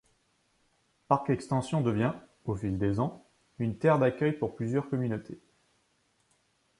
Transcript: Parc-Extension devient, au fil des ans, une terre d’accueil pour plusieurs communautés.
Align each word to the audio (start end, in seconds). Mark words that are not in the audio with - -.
Parc-Extension 1.09 1.81
devient, 1.81 2.13
au 2.45 2.55
fil 2.55 2.79
des 2.79 2.99
ans, 2.99 3.23
une 3.59 3.77
terre 3.77 3.99
d’accueil 3.99 4.31
pour 4.31 4.55
plusieurs 4.55 4.89
communautés. 4.89 5.39